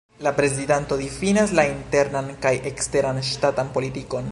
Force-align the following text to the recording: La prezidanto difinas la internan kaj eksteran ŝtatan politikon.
La 0.25 0.31
prezidanto 0.37 0.97
difinas 1.01 1.53
la 1.59 1.67
internan 1.73 2.33
kaj 2.47 2.55
eksteran 2.73 3.23
ŝtatan 3.31 3.73
politikon. 3.79 4.19